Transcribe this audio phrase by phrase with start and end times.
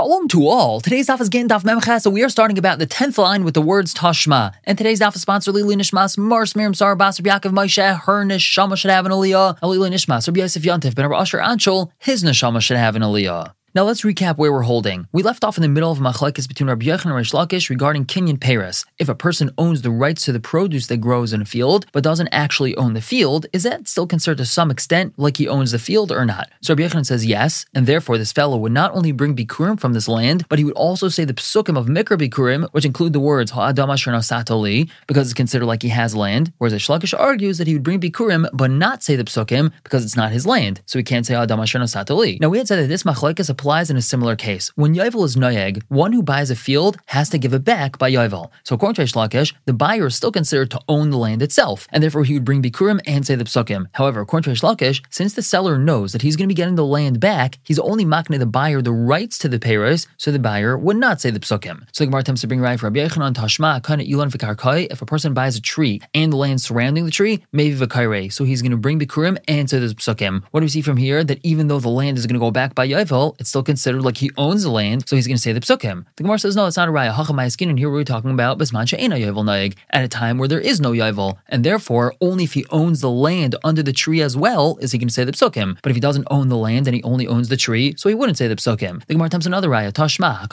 [0.00, 0.80] Shalom to all.
[0.80, 3.52] Today's daf is Gittin daf memcha, so we are starting about the tenth line with
[3.52, 4.54] the words Tashma.
[4.64, 8.78] And today's daf is sponsored Lili Nishmas, Mars Miriam Sar Basar Yaakov Moshe, her neshama
[8.78, 9.60] should have an aliyah.
[9.62, 13.52] Lili Nishmas, Rabbi Yosef Yantif, Ben Asher Anshul, his neshama should have an aliyah.
[13.72, 15.06] Now let's recap where we're holding.
[15.12, 18.04] We left off in the middle of machlekes between Rabbi Yechon and Rish Lakish regarding
[18.04, 18.84] Kinyan Paris.
[18.98, 22.02] If a person owns the rights to the produce that grows in a field, but
[22.02, 25.70] doesn't actually own the field, is that still considered to some extent like he owns
[25.70, 26.50] the field or not?
[26.62, 29.92] So Rabbi Yechon says yes, and therefore this fellow would not only bring Bikurim from
[29.92, 33.20] this land, but he would also say the psukim of Mikra Bikurim, which include the
[33.20, 37.68] words Ha'adam Asher Satoli, because it's considered like he has land, whereas Rish argues that
[37.68, 40.98] he would bring Bikurim, but not say the psukim because it's not his land, so
[40.98, 42.40] he can't say Ha'adam Asher Satoli.
[42.40, 44.72] Now we had said that this machlekes applies in a similar case.
[44.74, 48.10] When Yovel is Noyeg, one who buys a field has to give it back by
[48.10, 48.50] Yovel.
[48.64, 52.02] So according to Lakish, the buyer is still considered to own the land itself, and
[52.02, 53.84] therefore he would bring Bikurim and say the Psukim.
[53.92, 56.86] However, according to Lakish, since the seller knows that he's going to be getting the
[56.86, 60.78] land back, he's only makne the buyer the rights to the payros, so the buyer
[60.78, 61.80] would not say the Psukim.
[61.92, 65.02] So the Gemara attempts to bring right for Rabbi Yochanan Tashma, Kana Ilan Vikarkai, if
[65.02, 68.62] a person buys a tree and the land surrounding the tree, maybe Vikaire, so he's
[68.62, 70.44] going to bring Bikurim and say the Psukim.
[70.50, 71.22] What do we see from here?
[71.22, 74.02] That even though the land is going to go back by Yovel, it's still considered
[74.02, 76.06] like he owns the land, so he's going to say the psukim.
[76.16, 77.12] The Gemara says, no, it's not a raya.
[77.12, 80.60] Hachamai and here we're talking about Bisman She'ena Yovel Naig, at a time where there
[80.60, 84.36] is no Yovel, and therefore only if he owns the land under the tree as
[84.36, 85.78] well is he going to say the psukim.
[85.82, 88.14] But if he doesn't own the land and he only owns the tree, so he
[88.14, 89.04] wouldn't say the psukim.
[89.06, 89.92] The Gemara attempts another raya.
[89.92, 90.44] Tashma,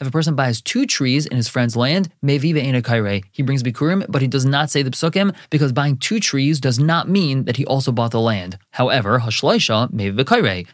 [0.00, 3.22] if a person buys two trees in his friend's land, mevive ena kaire.
[3.30, 6.78] he brings bikurim, but he does not say the psukim because buying two trees does
[6.78, 8.58] not mean that he also bought the land.
[8.72, 10.14] However, hashloisha maybe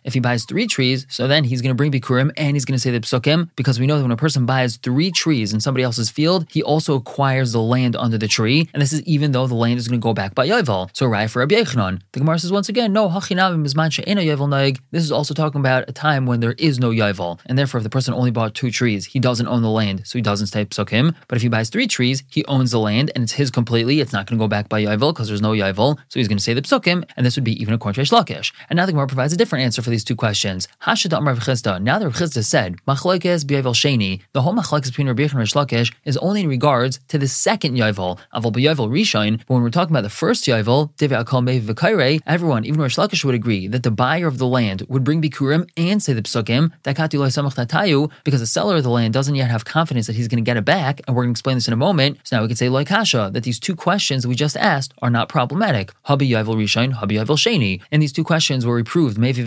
[0.05, 2.77] if he buys three trees, so then he's going to bring bikurim and he's going
[2.77, 5.61] to say the psukim because we know that when a person buys three trees in
[5.61, 9.33] somebody else's field, he also acquires the land under the tree, and this is even
[9.33, 10.91] though the land is going to go back by Yovel.
[10.93, 11.63] So right for Rabbi.
[11.63, 14.79] The Gemara says once again, no hachinavim bisman she'ena Yovel naig.
[14.91, 17.85] This is also talking about a time when there is no Yovel, and therefore if
[17.85, 20.65] the person only bought two trees, he doesn't own the land, so he doesn't say
[20.65, 21.15] psukim.
[21.29, 24.01] But if he buys three trees, he owns the land and it's his completely.
[24.01, 26.39] It's not going to go back by Yovel because there's no Yovel, so he's going
[26.39, 28.53] to say the psukim, and this would be even a contrary Lakish.
[28.69, 30.69] And now the Gemara provides a different answer for these two questions.
[30.83, 31.81] Hashad Amar Chisda.
[31.81, 35.93] Now that Rav Chisda said Machlekes b'Yovel Sheni, the whole Machlekes between Rabbi and Rish
[36.05, 39.39] is only in regards to the second Yovel, Aval b'Yovel Rishon.
[39.39, 42.97] But when we're talking about the first Yovel, Deve Akal Mev V'Kaire, everyone, even Rish
[42.97, 46.23] Lakish would agree that the buyer of the land would bring Bikurim and say the
[46.23, 50.07] Psukim Dakati Lo Samach Tatayu because the seller of the land doesn't yet have confidence
[50.07, 51.77] that he's going to get it back, and we're going to explain this in a
[51.77, 52.19] moment.
[52.25, 55.11] So now we can say like Kasha that these two questions we just asked are
[55.11, 55.92] not problematic.
[56.09, 57.81] Habi Yovel Rishon, Habi Yovel Sheni.
[57.91, 59.45] And these two questions were we proved Mevi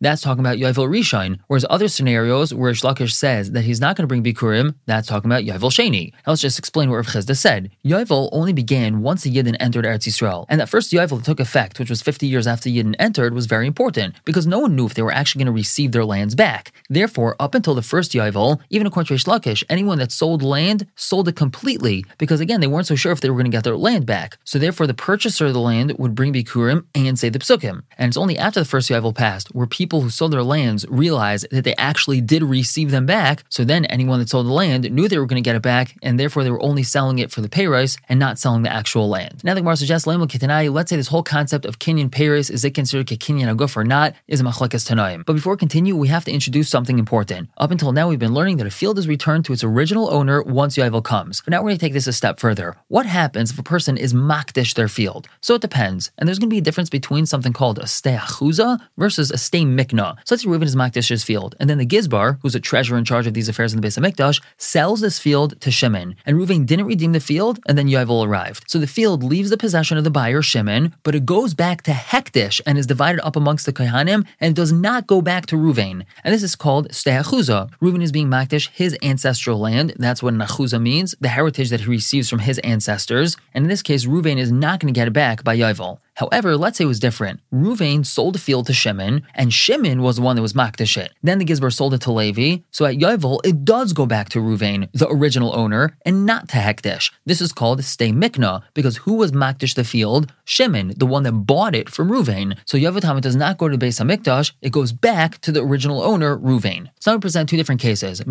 [0.00, 1.38] That's talking about Yovel Rishon.
[1.46, 5.30] Whereas other scenarios where Shlakish says that he's not going to bring Bikurim, that's talking
[5.30, 6.12] about Yovel Sheni.
[6.12, 7.70] Now let's just explain what Rav Chisda said.
[7.84, 11.78] Yovel only began once the Yidden entered Eretz Yisrael, and that first Yovel took effect,
[11.78, 14.94] which was 50 years after Yidden entered, was very important because no one knew if
[14.94, 16.72] they were actually going to receive their lands back.
[16.88, 21.28] Therefore, up until the first Yovel, even according to Shlakish, anyone that sold land sold
[21.28, 23.76] it completely because again they weren't so sure if they were going to get their
[23.76, 24.38] land back.
[24.44, 27.82] So therefore, the purchaser of the land would bring Bikurim and say the Psukim.
[27.98, 31.48] And it's only after the first Yovel passed where people who sold their lands realized
[31.50, 33.44] that they actually did receive them back.
[33.48, 35.96] So then anyone that sold the land knew they were going to get it back,
[36.00, 38.72] and therefore they were only selling it for the pay rice and not selling the
[38.72, 39.42] actual land.
[39.42, 42.70] Now the Gemara suggests let's say this whole concept of Kinyan pay rice, is it
[42.70, 45.24] considered Kinyan Aguf or not, is a Machlekes Tanaim.
[45.24, 47.48] But before we continue, we have to introduce something important.
[47.56, 50.42] Up until now, we've been learning that a field is returned to its original owner
[50.42, 51.40] once Yovel comes.
[51.40, 52.76] But now we're going to take this a step further.
[52.88, 55.26] What happens if a person is makdish their field?
[55.40, 56.12] So it depends.
[56.18, 59.38] And there's going to be a difference between something called a stay achuza versus a
[59.64, 60.16] mikna.
[60.24, 63.04] So let's say Reuven is makdish's field, and then the Gizbar, who's a treasurer in
[63.04, 66.16] charge of these affairs in the Beis of Hamikdash, sells this field to Shimon.
[66.26, 68.64] And Reuven didn't redeem the field, and then Yovel arrived.
[68.68, 71.92] So the field leaves the possession of the buyer, Shimon, but it goes back to
[71.92, 76.04] Hektish and is divided up amongst the Kohanim, and does not go back to Reuven.
[76.22, 77.70] And this is called Stehachuza.
[77.80, 79.94] Reuven is being makdish his ancestral land.
[79.96, 83.36] That's what Nachuza means, the heritage that he receives from his ancestors.
[83.52, 85.98] And in this case, Reuven is not going to get it back by Yovel.
[86.14, 87.40] However, let's say it was different.
[87.52, 91.12] Ruvain sold the field to Shimon, and Shimon was the one that was makdish it.
[91.22, 94.38] Then the Gizbar sold it to Levi, so at Yovel, it does go back to
[94.38, 97.10] Ruvain, the original owner, and not to Hekdesh.
[97.26, 100.32] This is called stay mikna, because who was makdish the field?
[100.44, 102.58] Shimon, the one that bought it from Ruvain.
[102.64, 106.36] So Yovetam does not go to Beis Hamikdash, it goes back to the original owner,
[106.38, 106.90] Ruvain.
[107.00, 108.20] So we present two different cases.
[108.20, 108.30] How do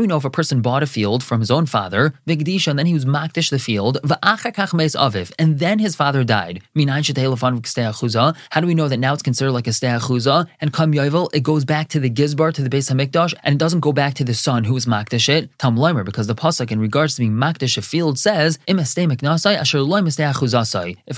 [0.00, 2.86] we know if a person bought a field from his own father, Vigdisha, and then
[2.86, 3.98] he was makdish the field,
[5.38, 6.62] and then his father father died.
[8.50, 11.42] How do we know that now it's considered like a stei And come yovel, it
[11.42, 14.24] goes back to the gizbar to the beis hamikdash, and it doesn't go back to
[14.24, 15.50] the son who was makdash it.
[15.58, 18.78] Tam Leimer, because the pasuk in regards to being makdash a field says If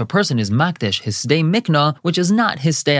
[0.01, 2.99] a person is makdash his stay mikna, which is not his stay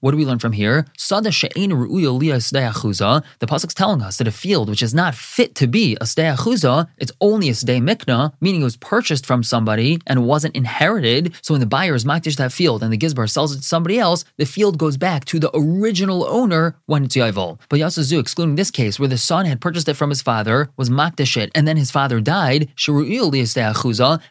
[0.00, 0.86] What do we learn from here?
[0.96, 5.96] Sada she'ein The pasuk's telling us that a field which is not fit to be
[6.00, 6.34] a stay
[6.98, 11.23] it's only a stay mikna, meaning it was purchased from somebody and wasn't inherited.
[11.42, 13.98] So when the buyer is makdish that field and the gizbar sells it to somebody
[13.98, 17.58] else, the field goes back to the original owner when it's yavel.
[17.68, 20.90] But Yasazu, excluding this case where the son had purchased it from his father, was
[20.90, 22.68] makdish it, and then his father died,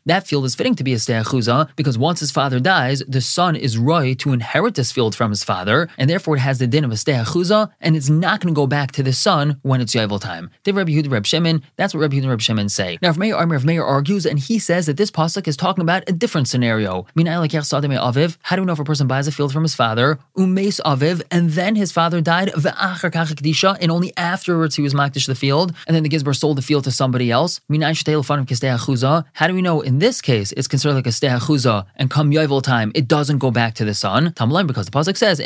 [0.06, 3.56] that field is fitting to be a steachuza because once his father dies, the son
[3.56, 6.84] is roy to inherit this field from his father, and therefore it has the din
[6.84, 9.96] of a steachuza, and it's not going to go back to the son when it's
[9.96, 10.50] yavel time.
[10.64, 11.64] Did Rabbi Yehuda Reb Shimon?
[11.76, 12.98] That's what Rabbi Yehuda Reb Shimon say.
[13.02, 15.82] Now, if Meir Armir, if Meir argues, and he says that this pasuk is talking
[15.82, 16.83] about a different scenario.
[16.86, 18.38] Aviv.
[18.42, 21.22] How do we know if a person buys a field from his father, umes aviv,
[21.32, 26.04] and then his father died, and only afterwards he was makdish the field, and then
[26.04, 27.62] the gizbar sold the field to somebody else?
[27.70, 32.62] How do we know in this case it's considered like a steachuza, and come yovel
[32.62, 34.32] time it doesn't go back to the son?
[34.32, 35.46] Tamlaim because the pasuk says if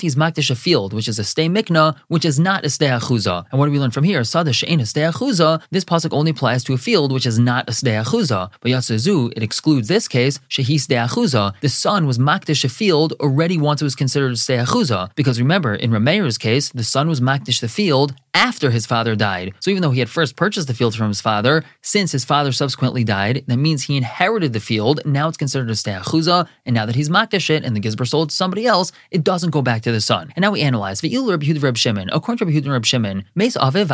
[0.00, 3.44] he's makdish a field which is a stay mikna, which is not a steachuza.
[3.50, 4.20] And what do we learn from here?
[4.20, 8.50] This pasuk only applies to a field which is not a steachuza.
[8.60, 11.54] But It excludes this case shehis deachuza.
[11.60, 15.14] The son was makdish a field already once it was considered a steachuza.
[15.14, 19.52] Because remember in Rameir's case the son was makdish the field after his father died.
[19.58, 22.52] So even though he had first purchased the field from his father, since his father
[22.52, 25.00] subsequently died, that means he inherited the field.
[25.04, 28.30] Now it's considered a steachuza, and now that he's makdash it and the gizbar sold
[28.30, 30.32] to somebody else, it doesn't go back to the son.
[30.36, 32.10] And now we analyze Ve'il Reb Reb Shimon.
[32.12, 33.90] According to Reb Yehuda Reb Shimon, Aviv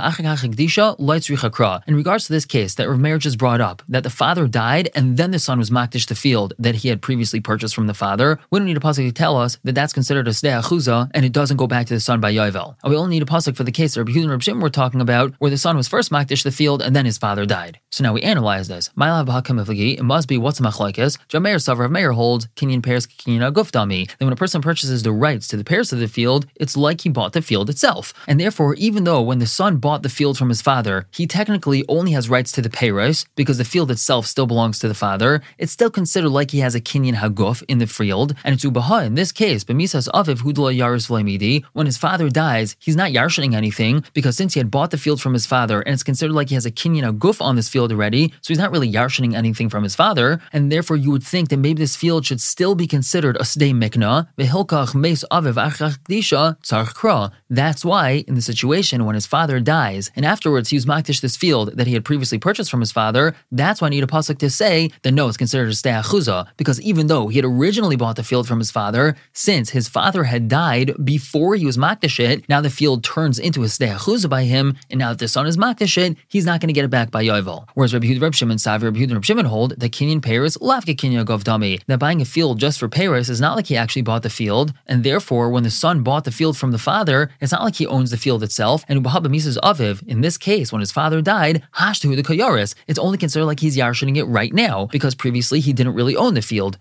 [1.86, 4.83] In regards to this case that Rav Meir just brought up, that the father died
[4.94, 7.94] and then the son was makdish the field that he had previously purchased from the
[7.94, 11.24] father, we don't need a pasuk to tell us that that's considered a steachuza and
[11.24, 12.76] it doesn't go back to the son by Yovel.
[12.84, 15.34] We only need a pasuk for the case that Yehuda Reb Shimon we're talking about,
[15.38, 17.80] where the son was first makdish the field and then his father died.
[17.90, 18.90] So now we analyze this.
[18.96, 21.18] It must be what's machlekes.
[21.28, 24.08] Jameir Savra Meir holds kinyan pairs kinyan guftami.
[24.18, 27.02] That when a person purchases the rights to the pairs of the field, it's like
[27.02, 28.12] he bought the field itself.
[28.26, 31.84] And therefore, even though when the son bought the field from his father, he technically
[31.88, 35.42] only has rights to the payros because the field itself still belongs to the father,
[35.58, 38.34] it's still considered like he has a kinyan haguf in the field.
[38.44, 41.64] And it's ubaha in this case, b'misas aviv hudla yaris v'lemidi.
[41.72, 45.20] When his father dies, he's not yarshining anything because since he had bought the field
[45.20, 47.92] from his father and it's considered like he has a kinyan haguf on this field
[47.92, 51.48] already, so he's not really yarshining anything from his father, and therefore you would think
[51.48, 56.94] that maybe this field should still be considered a sdei mikna, vehilkach meis aviv achach
[56.94, 57.30] kra.
[57.50, 61.36] That's why, in the situation when his father dies, and afterwards he was makdish this
[61.36, 64.38] field that he had previously purchased from his father, that's why I need a pasuk
[64.38, 68.16] to say that no, it's considered a sdei because even though he had originally bought
[68.16, 72.48] the field from his father, since his father had died before he was makdish it,
[72.48, 75.56] now the field turns into a sdei by him, and now that the son is
[75.56, 77.66] makdish it, he's not going to get it back by Yovel.
[77.74, 80.94] Whereas Rabbi Yehuda, Rabbi Shimon, Savi, Rabbi Yehuda, Rabbi Shimon hold that Kinyan Paris, Lafka
[80.94, 84.22] Kinyan Govdami, that buying a field just for Paris is not like he actually bought
[84.22, 87.62] the field, and therefore when the son bought the field from the father, it's not
[87.62, 90.92] like he owns the field itself, and Ubahaba Mises Aviv, in this case, when his
[90.92, 95.14] father died, Hashtahu the Kayaris, it's only considered like he's yarshining it right now, because
[95.14, 96.78] previously he didn't really own the field.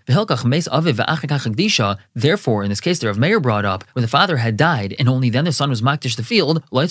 [2.14, 5.08] Therefore, in this case, the Rav Meir brought up, where the father had died, and
[5.08, 6.86] only then the son was makdish the field, we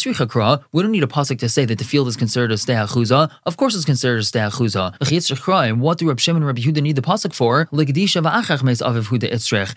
[0.81, 3.30] don't need a pasuk to say that the field is considered a steachuza.
[3.46, 4.96] Of course, it's considered a steachuza.
[5.70, 7.68] And what do Reb Shimon and Reb Yehuda need the pasuk for?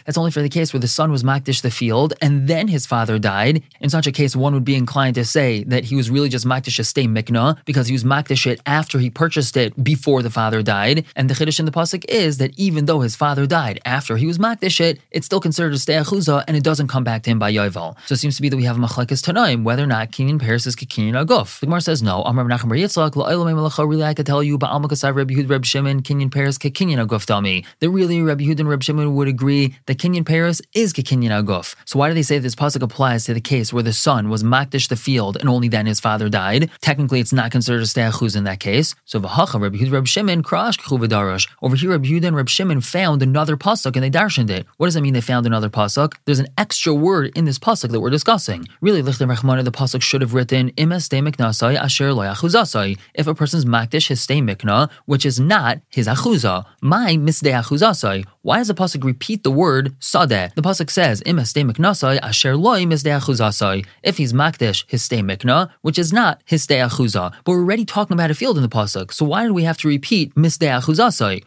[0.05, 2.87] That's only for the case where the son was makdish the field and then his
[2.87, 3.63] father died.
[3.81, 6.47] In such a case, one would be inclined to say that he was really just
[6.47, 10.31] makdish a stay mikna because he was makdish it after he purchased it before the
[10.31, 10.86] father died.
[11.17, 14.27] And the chiddush in the pasuk is that even though his father died after he
[14.27, 17.39] was makdish it, it's still considered a steachuza and it doesn't come back to him
[17.39, 17.97] by yovel.
[18.07, 20.41] So it seems to be that we have a machlekes tanaim whether or not kinyan
[20.41, 21.61] Paris is kinyan aguf.
[21.61, 22.23] The Gemara says no.
[22.23, 26.03] Amar Menachem Bar Yitzchak Really, I could tell you Ba'al Makasai Reb Yehud Reb Shimon
[26.03, 27.65] kinyan Paris kinyan aguf dami.
[27.81, 31.75] That really Reb Yehud and Reb Shimon would agree that kinyan Paris is kinyan aguf.
[31.85, 34.43] So why do they say this pasuk applies to the case where the son was
[34.43, 36.71] makdish the field and only then his father died?
[36.81, 38.95] Technically, it's not considered a steachuz in that case.
[39.05, 42.81] So v'hacha Reb Yehud Reb Shimon krash k'chu Over here, Reb Yehud and Reb Shimon
[42.81, 44.67] found another pasuk and they darshaned it.
[44.77, 45.15] What does that mean?
[45.15, 46.15] They found another pasuk.
[46.25, 48.69] There's an extra word in this pasuk that we're discussing.
[48.81, 52.99] Really, lichter rachmana, the pasuk should have written imas miknasai asher loyachuzasai.
[53.15, 58.25] If a person's makdish his stay mikna, which is not his achuza, my misdei achuzasai.
[58.43, 60.55] Why does the pasuk repeat the word sadeh?
[60.55, 63.87] The pasuk says imas stay miknasai asher loy misdei achuzasai.
[64.03, 67.85] If he's makdish his stay mikna, which is not his stay achuza, but we're already
[67.85, 70.35] talking about a field in the pasuk, so why do we have to repeat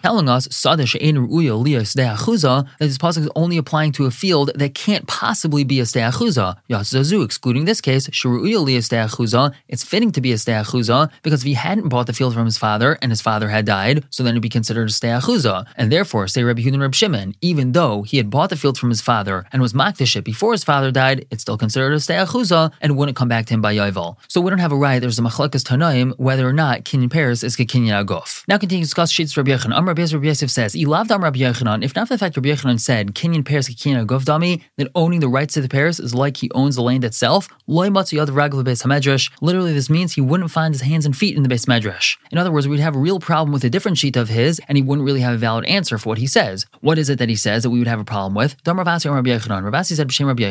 [0.01, 4.51] telling us Sada She'en Ru'uya Liya that this pasuk is only applying to a field
[4.55, 6.09] that can't possibly be a Sdei.
[6.69, 11.53] Yasazu, excluding this case, Sheru'uya Liya it's fitting to be a Sdei because if he
[11.53, 14.41] hadn't bought the field from his father and his father had died, so then it'd
[14.41, 15.65] be considered a Sdei.
[15.75, 18.77] And therefore, say Rabbi Yehuda and Rabbi Shimon, even though he had bought the field
[18.77, 22.71] from his father and was makdish before his father died, it's still considered a Sdei
[22.81, 24.17] and wouldn't come back to him by Yovel.
[24.27, 27.43] So we don't have a right, there's a Machlakas Tanaim, whether or not Kinyan Paris
[27.43, 28.43] is Kinyan Agof.
[28.47, 29.75] Now continue to discuss Sheets Rabbi Yechon.
[29.75, 32.80] Amr Rabbi Yosef says, Ilav Dam Rabbi Yochanan, if not for the fact Rabbi Yochanan
[32.80, 36.38] said, Kinyan Paris Kinyan Agof Dami, then owning the rights to the Paris is like
[36.38, 37.48] he owns the land itself.
[37.68, 39.32] Loy Matsu Yad Raglav Beis Hamedrash.
[39.42, 42.18] Literally, this means he wouldn't find his hands and feet in the Beis Medrash.
[42.32, 44.78] In other words, we'd have a real problem with a different sheet of his, and
[44.78, 46.66] he wouldn't really have a valid answer for what he says.
[46.82, 48.62] What is it that he says that we would have a problem with?
[48.63, 49.63] Dam Rav Assi Rabbi Yochanan.
[49.63, 50.44] Ravasi said, B'Shem Rabbi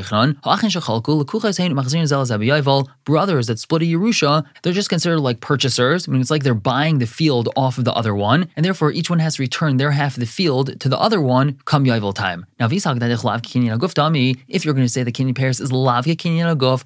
[2.18, 6.08] Zabiyovel, brothers that split a Yerusha, they're just considered like purchasers.
[6.08, 8.92] I mean, it's like they're buying the field off of the other one, and therefore
[8.92, 11.84] each one has to return their half of the field to the other one come
[11.84, 12.46] Yovel time.
[12.58, 16.84] Now, if you're going to say the Kinyan Paris is Lavia Kinyan Aguf,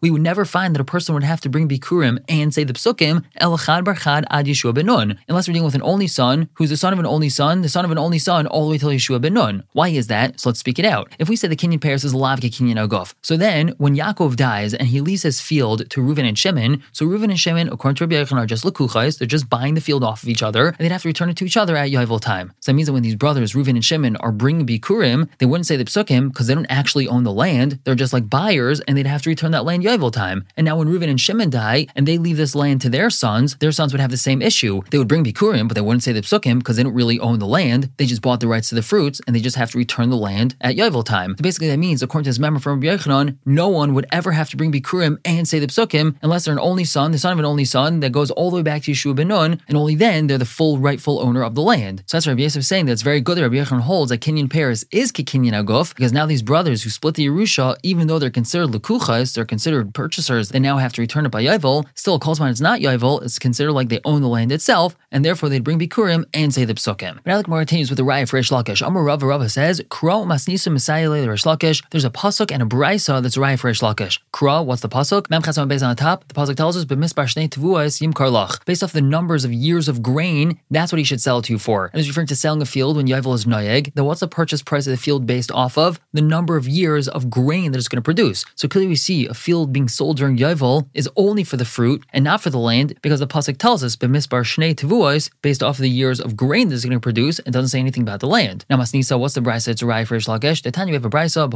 [0.00, 2.72] we would never find that a person would have to bring Bikurim and say the
[2.72, 6.70] Psukim, El Chad Bar Chad Ad Yeshua unless we're dealing with an only son who's
[6.70, 8.78] the son of an only son, the son of an only son, all the way
[8.78, 9.64] till Yeshua Ben Nun.
[9.72, 10.40] Why is that?
[10.40, 11.14] So let's speak it out.
[11.18, 14.74] If we say the Kinyan Paris is Lavia Kinyan Aguf, so then when Yaakov dies
[14.74, 18.04] and he leaves his field to Reuven and Shimon, so Reuven and Shimon, according to
[18.04, 20.78] Rabbi Yechon, are just Lakuchais, they're just buying the field off of each other, and
[20.78, 22.52] they'd have to return it to each other at Yovel time.
[22.60, 25.66] So that means that when these brothers, Reuven and Shimon, are bringing Bikurim, they wouldn't
[25.66, 27.78] say the Psukim because they don't actually own the land.
[27.84, 30.46] They're just like buyers, and they'd have to return that land Yovel time.
[30.56, 33.56] And now when Reuven and Shimon die, and they leave this land to their sons,
[33.56, 34.82] their sons would have the same issue.
[34.90, 37.38] They would bring Bikurim, but they wouldn't say the Psukim because they don't really own
[37.38, 37.90] the land.
[37.96, 40.16] They just bought the rights to the fruits, and they just have to return the
[40.16, 41.34] land at Yovel time.
[41.38, 44.32] So basically, that means, according to this member from Rabbi Yochanan, no one would ever
[44.32, 47.32] have to bring Bikurim and say the Psukim unless they're an only son, the son
[47.32, 49.76] of an only son that goes all the way back to Yeshua ben Nun, and
[49.76, 52.02] only then they're the full rightful owner of the land.
[52.06, 54.84] So that's Rabbi Yosef saying it's very good that Rabbi Yochanan holds that Kinyan Paris
[54.90, 58.70] is Kikinyan Aguf, because now these brothers who split the Yerusha, even though they're considered
[58.70, 61.84] Lukuchas, they're considered purchasers, they now have to return it by Yovel.
[61.94, 65.48] Still, Kolzman it's not Yovel, it's considered like they own the land itself, and therefore
[65.48, 67.18] they'd bring Bikurim and say the Psukim.
[67.24, 68.86] But Gemara continues with the Raya for Rish Lakish.
[68.86, 71.82] Amar Rava Rava says, Kro Masnisa Messiah Rish Lakish.
[71.90, 74.18] There's a pasuk and a brisa that's Raya for Rish Lakish.
[74.32, 75.30] Kra, what's the pasuk?
[75.30, 76.26] Mem based on the top.
[76.28, 79.67] The pasuk tells us, "B'misbar shnei tevuas yim karlach." Based off the numbers of years
[79.76, 81.90] of grain, that's what he should sell it to you for.
[81.92, 83.92] And it's referring to selling a field when Yovel is noyeg.
[83.94, 86.00] Then what's the purchase price of the field based off of?
[86.12, 88.44] The number of years of grain that it's going to produce.
[88.54, 92.04] So clearly we see a field being sold during Yovel is only for the fruit
[92.12, 95.76] and not for the land because the pasuk tells us "B'misbar shnei tevuas" based off
[95.76, 98.20] of the years of grain that it's going to produce and doesn't say anything about
[98.20, 98.64] the land.
[98.70, 99.68] Now Masnisa, what's the brisa?
[99.68, 100.62] It's a Raya for Rish Lakish.
[100.62, 101.44] The time you have a brisa.
[101.44, 101.48] A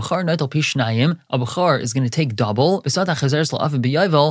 [1.39, 2.83] b'char is going to take double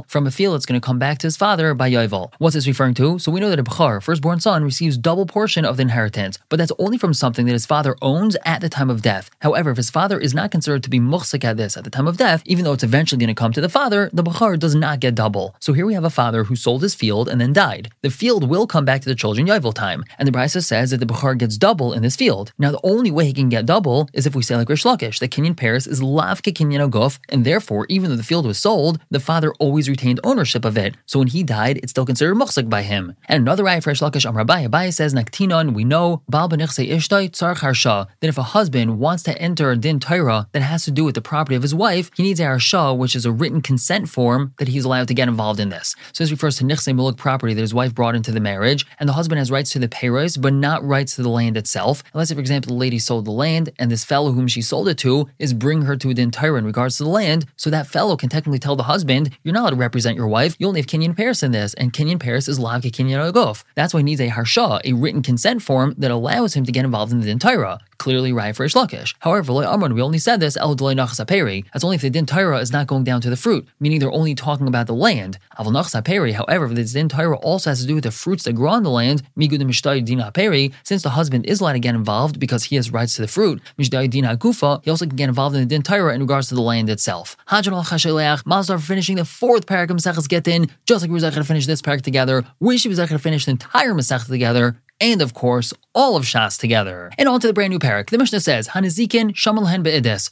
[0.08, 2.34] from a field that's going to come back to his father by Yovel.
[2.38, 3.20] What's this referring to?
[3.20, 6.58] So we know that a Bechar, firstborn son, receives double portion of the inheritance, but
[6.58, 9.30] that's only from something that his father owns at the time of death.
[9.40, 12.08] However, if his father is not considered to be muhsik at this at the time
[12.08, 14.76] of death, even though it's eventually going to come to the father, the Bechar does
[14.76, 15.56] not get double.
[15.60, 17.92] So here we have a father who sold his field and then died.
[18.02, 20.98] The field will come back to the children Yovel time, and the Brisa says that
[20.98, 22.52] the Bechar gets double in this field.
[22.58, 25.20] Now, the only way he can get double is if we say like Rish Lakish,
[25.20, 29.00] that Kinyan Paris is lav Kinyan Ogof, and therefore, even though the field was sold,
[29.10, 30.96] the father always retained ownership of it.
[31.06, 33.16] So when he died, it's still considered muhsik by him.
[33.28, 37.56] And another ayah for Lakish Amr Abai, Abai says, Naktinon, we know, Bal ishtai tsar
[37.56, 41.16] harsha, that if a husband wants to enter din Torah that has to do with
[41.16, 44.54] the property of his wife, he needs a harsha, which is a written consent form
[44.58, 45.96] that he's allowed to get involved in this.
[46.14, 49.08] So this refers to nichse muluk property that his wife brought into the marriage, and
[49.08, 52.04] the husband has rights to the payros, but not rights to the land itself.
[52.14, 54.88] Unless, if, for example, the lady sold the land, and this fellow whom she sold
[54.88, 57.70] it to is bring her to a din Torah in regards to the land, so
[57.70, 60.68] that fellow can technically tell the husband, you're not allowed to represent your wife, you
[60.68, 63.20] only have Kinyan Paris in this, and Kinyan Paris is Lav Kinyan
[63.52, 63.64] Agof.
[63.76, 66.86] That's why he needs a Harsha, a written consent form that allows him to get
[66.86, 69.14] involved in the din Torah clearly right for Ishlakish.
[69.20, 71.66] However, Amran, we only said this, El Saperi.
[71.72, 74.12] That's only if the Din Torah is not going down to the fruit, meaning they're
[74.12, 75.38] only talking about the land.
[75.56, 78.82] However, if the Din Torah also has to do with the fruits that grow on
[78.82, 82.76] the land, migudim shtai dinaperi since the husband is allowed to get involved because he
[82.76, 86.16] has rights to the fruit, Gufa, he also can get involved in the Din Torah
[86.16, 87.38] in regards to the land itself.
[87.48, 91.68] Mazar for finishing the fourth parak of Maseches Gittin, just like we were to finish
[91.68, 95.74] this parak together, we should be to finish the entire Masech together, and of course,
[95.94, 97.12] all of Shas together.
[97.18, 98.10] And on to the brand new parak.
[98.10, 99.32] The Mishnah says, Hanazikin.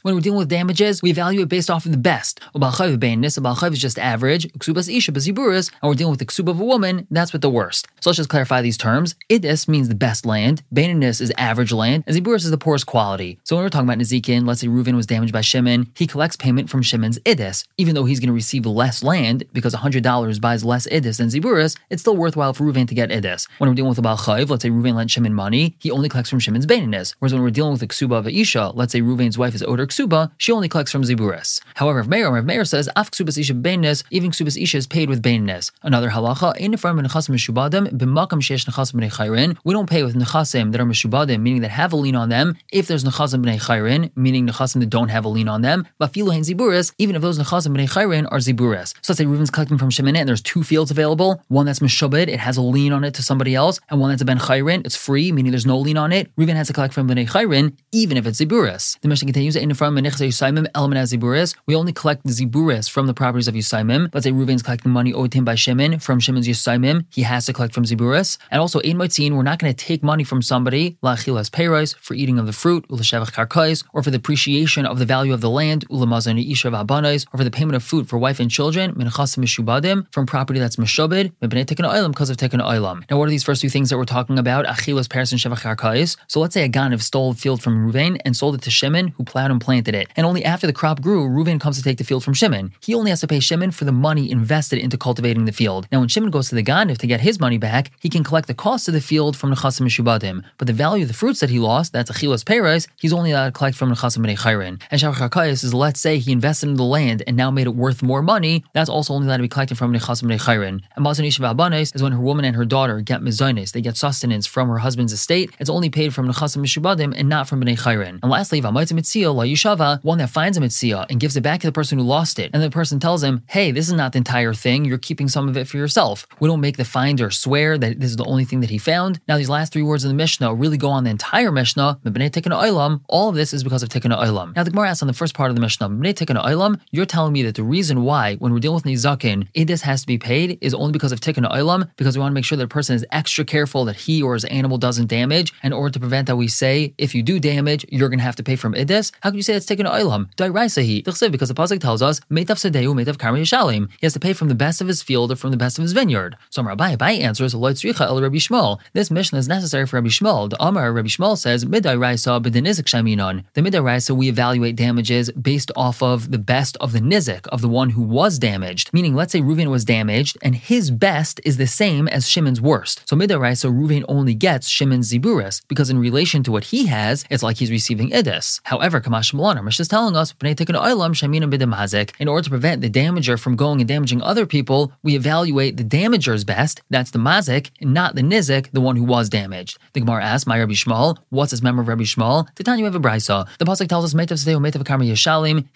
[0.02, 2.40] When we're dealing with damages, we evaluate based off of the best.
[2.54, 4.50] Ubalchayv beinis, Ubalchayv is just average.
[4.54, 7.50] Ksubas isha beziburis, and we're dealing with the ksuba of a woman, that's with the
[7.50, 7.88] worst.
[8.00, 9.14] So let's just clarify these terms.
[9.28, 13.38] Idis means the best land, beinis is average land, and ziburis is the poorest quality.
[13.44, 16.36] So when we're talking about Nazikin, let's say Reuven was damaged by Shimon, he collects
[16.36, 17.66] payment from Shimon's idis.
[17.76, 21.76] Even though he's going to receive less land because $100 buys less idis than ziburis,
[21.90, 23.46] it's still worthwhile for Reuven to get idis.
[23.58, 26.30] When we're dealing with a Balchayv, let's say Reuven lent Shimon money, he only collects
[26.30, 27.14] from Shimon's beinis.
[27.18, 29.86] Whereas when we're dealing with the ksuba of Isha, let's say Reuven's wife is Oder
[29.86, 31.60] ksuba, she only collects from ziburis.
[31.74, 35.08] However, if Meir, if Meir says, Af ksubas Isha beinis, even ksubas Isha is paid
[35.08, 35.70] with beinis.
[35.82, 40.14] Another halacha, in from nechasim mishubadim, b'makam shesh nechasim b'nei chayrin, we don't pay with
[40.14, 43.60] nechasim that are mishubadim, meaning that have a lien on them, if there's nechasim b'nei
[43.60, 47.22] chayrin, meaning nechasim that don't have a lien on them, bafilu hein ziburis, even if
[47.22, 48.94] those nechasim b'nei chayrin are ziburis.
[49.02, 52.28] So let's say Reuven's collecting from Shimon and there's two fields available, one that's mishubad,
[52.28, 54.84] it has a lien on it to somebody else, and one that's a ben chayrin,
[54.86, 56.34] it's free, meaning there's no lien on it.
[56.36, 59.00] Reuven has to collect from b'nei chayrin, even if it's ziburis.
[59.00, 63.06] The Mishnah continues, in from yusaimim element as ziburis, we only collect the ziburis from
[63.06, 64.10] the properties of yusaimim.
[64.12, 67.46] Let's say Reuven's collecting money owed to him by Shimon from Shimon's yusaimim, he has
[67.46, 68.36] to collect from ziburis.
[68.50, 72.12] And also, ein motzin, we're not going to take money from somebody, lachilas peiros, for
[72.12, 75.50] eating of the fruit, ulashevach karkais, or for the appreciation of the value of the
[75.50, 79.42] land, ulamazan ishav abanais, or for the payment of food for wife and children, minchasim
[79.42, 83.02] mishubadim, from property that's mishobed, mibnei tekin oilam, because of tekin oilam.
[83.10, 84.66] Now, what are these first two things that we're talking about?
[84.66, 86.16] Achilas peiros and shevach.
[86.26, 89.24] So let's say a Ganav stole field from Ruvain and sold it to Shimon, who
[89.24, 90.08] plowed and planted it.
[90.16, 92.72] And only after the crop grew, Ruvain comes to take the field from Shimon.
[92.80, 95.86] He only has to pay Shimon for the money invested into cultivating the field.
[95.92, 98.46] Now, when Shimon goes to the Ganav to get his money back, he can collect
[98.46, 100.42] the cost of the field from Nechasim Mishubadim.
[100.58, 103.46] But the value of the fruits that he lost, that's Achilas Peres, he's only allowed
[103.46, 104.80] to collect from Nechasim B'nei.
[104.90, 108.02] And Shavach is, let's say he invested in the land and now made it worth
[108.02, 110.80] more money, that's also only allowed to be collected from Nechasim B'nei.
[110.96, 114.46] And Mazan Abanes is when her woman and her daughter get mizonis, they get sustenance
[114.46, 115.54] from her husband's estate.
[115.60, 118.18] It's only paid from Nechasim Mishubadim and not from B'nei Chayrin.
[118.22, 121.60] And lastly, V'amayt Mitzia La Yishava, one that finds a Mitzia and gives it back
[121.60, 122.50] to the person who lost it.
[122.52, 125.48] And the person tells him, hey, this is not the entire thing, you're keeping some
[125.48, 126.26] of it for yourself.
[126.40, 129.20] We don't make the finder swear that this is the only thing that he found.
[129.28, 132.30] Now, these last three words of the Mishnah really go on the entire Mishnah, B'nei
[132.30, 133.00] Tikkun Oilam.
[133.08, 134.54] All of this is because of Tikkun Oilam.
[134.56, 137.06] Now, the Gemara asks on the first part of the Mishnah, B'nei Tikkun Oilam, you're
[137.06, 140.18] telling me that the reason why, when we're dealing with Nizakin, Idis has to be
[140.18, 142.68] paid is only because of Tikkun Oilam, because we want to make sure that a
[142.68, 145.52] person is extra careful that he or his animal doesn't damage.
[145.62, 148.36] In order to prevent that, we say, if you do damage, you're going to have
[148.36, 149.12] to pay from Idis.
[149.20, 150.34] How can you say it's Tikkun Oilam?
[150.36, 151.04] Dairaisahi.
[151.04, 153.90] Because the Pasuk tells us, Meitav Sedeu, Meitav Karmi Yishalim.
[154.00, 155.82] He has to pay from the best of his field or from the best of
[155.82, 156.36] his vineyard.
[156.48, 158.78] So Rabbi Abai answers, El Rabbi Shmuel.
[158.92, 160.48] This mission is necessary for Rabbi Shmuel.
[160.50, 163.44] The Amar Rabbi Shmuel says, Midai Raisa b'denizik shaminon.
[163.54, 167.60] The Midai Raisa, we evaluate damages based off of the best of the nizik, of
[167.60, 168.92] the one who was damaged.
[168.92, 173.02] Meaning, let's say Reuven was damaged, and his best is the same as Shimon's worst.
[173.08, 177.24] So Midai Raisa, Reuven only gets Shimon's ziburis, because in relation to what he has,
[177.30, 178.60] it's like he's receiving idis.
[178.64, 183.80] However, Kamash Malana, Mish is telling us, in order to prevent the damager from going
[183.80, 188.22] and damaging other people, we evaluate the damager's best, that's the mazik, and not the
[188.22, 189.78] nizik, the one who was damaged.
[189.92, 192.46] The Gemara asks, my Rabbi Shmuel, what's his memory of Rabbi Shmuel?
[192.54, 193.46] Titania have a brisa.
[193.58, 194.12] The pasuk tells us,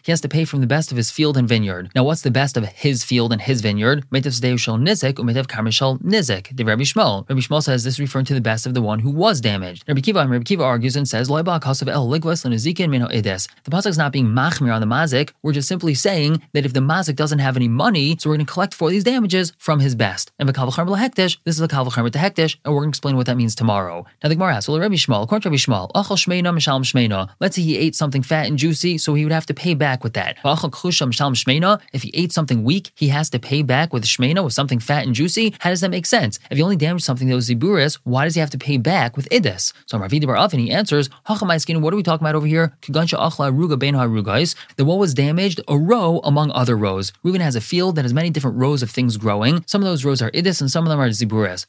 [0.04, 1.90] he has to pay from the best of his field and vineyard.
[1.94, 4.04] Now, what's the best of his field and his vineyard?
[4.10, 4.44] Nizik,
[6.02, 7.28] Nizik, the Rabbi Shmuel.
[7.28, 9.84] Rabbi Shmuel says this is referring to the best of the one who was damaged.
[9.86, 13.48] Rabbi Kiva, and Rabbi Kiva argues and says, Loiba Kasav El Edes.
[13.64, 16.80] The pasuk not being machmir on the mazik, we're just simply saying that if the
[16.80, 19.94] mazik doesn't have any money, so we're going to collect for these damages from his
[19.94, 20.32] best.
[20.38, 23.26] And Bakavachar Hektish, this is a Kavachar to Hektish, and we're going to explain what
[23.26, 24.04] that means tomorrow.
[24.22, 27.28] Now the Gemara asks, well, Rabbi Shmuel, according to Rabbi Shmuel, Achal Shmeina Mishalm Shmeina.
[27.40, 30.02] Let's say he ate something fat and juicy, so he would have to pay back
[30.02, 30.38] with that.
[30.44, 31.80] Achal Shmeina.
[31.92, 35.06] If he ate something weak, he has to pay back with Shmeina, with something fat
[35.06, 35.54] and juicy.
[35.60, 36.38] How does that make sense?
[36.50, 39.03] If he only damaged something that was Ziburis, why does he have to pay back
[39.16, 39.72] with Idis?
[39.86, 42.76] So Ravidi Bar and he answers, what are we talking about over here?
[42.82, 44.54] Kigansha Achla Ruga Ben Harugais.
[44.76, 45.60] The what was damaged?
[45.68, 47.12] A row among other rows.
[47.24, 49.64] Reuven has a field that has many different rows of things growing.
[49.66, 51.66] Some of those rows are Idis and some of them are Ziburis.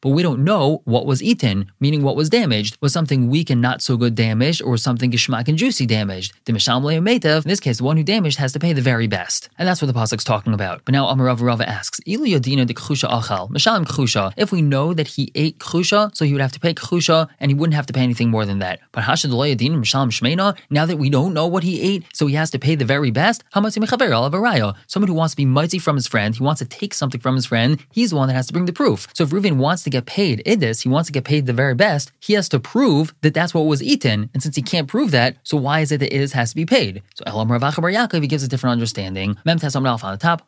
[0.00, 2.78] But we don't know what was eaten, meaning what was damaged.
[2.80, 6.32] Was something weak and not so good damaged, or something gishmak and juicy damaged?
[6.44, 9.48] The in this case, the one who damaged has to pay the very best.
[9.58, 10.82] And that's what the Pasuk's talking about.
[10.84, 14.32] But now Amarav Rava asks, de Achal.
[14.36, 17.50] If we know that he ate Kchusha, so he would have to pay Kchusha, and
[17.50, 18.80] he wouldn't have to pay anything more than that.
[18.92, 22.34] But Hashad Yadina Mishalim Shmeina, now that we don't know what he ate, so he
[22.34, 24.74] has to pay the very best, Hamatzi Mechaver Alavaraya.
[24.86, 27.34] Someone who wants to be mighty from his friend, he wants to take something from
[27.34, 29.08] his friend, he's the one that has to bring the proof.
[29.14, 31.74] So if Reuven wants to get paid idis, he wants to get paid the very
[31.74, 34.30] best, he has to prove that that's what was eaten.
[34.34, 36.66] And since he can't prove that, so why is it that idis has to be
[36.66, 37.02] paid?
[37.14, 39.36] So Elam Rav Yaakov, he gives a different understanding.
[39.44, 40.42] Mem on the top.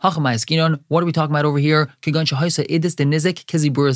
[0.89, 1.91] What are we talking about over here?
[2.03, 3.45] Kigan Shahaisa idis the nizik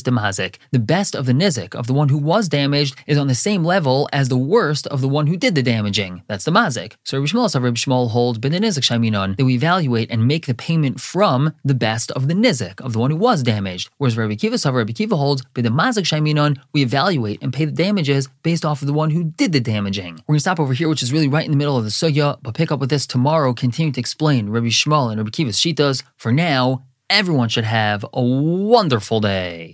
[0.05, 0.59] kiziburas demazik.
[0.71, 3.65] The best of the nizik, of the one who was damaged, is on the same
[3.65, 6.23] level as the worst of the one who did the damaging.
[6.29, 6.95] That's the mazik.
[7.05, 10.55] So Rabbi Shmuel Rabbi Shmuel holds ben nizik shaminon that we evaluate and make the
[10.55, 13.91] payment from the best of the nizik, of the one who was damaged.
[13.99, 17.65] Whereas Rabbi Kiva Savar Rabbi Kiva holds ben the mazik shaminon, we evaluate and pay
[17.65, 20.15] the damages based off of the one who did the damaging.
[20.27, 22.39] We're gonna stop over here, which is really right in the middle of the sugya,
[22.43, 23.53] but pick up with this tomorrow.
[23.53, 26.03] Continue to explain Rabbi Shmuel and Rabbi Kiva's shitas.
[26.17, 29.73] For now, everyone should have a wonderful day.